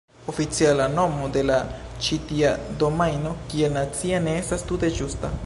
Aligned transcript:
Oficiala 0.31 0.87
nomo 0.93 1.27
de 1.35 1.43
ĉi 2.07 2.19
tia 2.31 2.55
domajno 2.85 3.35
kiel 3.53 3.79
"nacia" 3.79 4.25
ne 4.31 4.37
estas 4.43 4.69
tute 4.73 4.93
ĝusta. 5.01 5.35